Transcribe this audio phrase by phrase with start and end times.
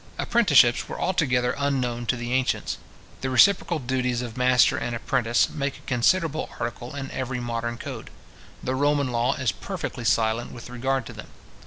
[0.17, 2.79] Apprenticeships were altogether unknown to the ancients.
[3.21, 8.09] The reciprocal duties of master and apprentice make a considerable article in every modern code.
[8.63, 11.27] The Roman law is perfectly silent with regard to them.